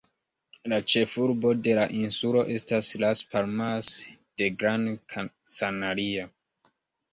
[0.71, 3.93] La ĉefurbo de la insulo estas Las Palmas
[4.43, 6.29] de Gran Canaria.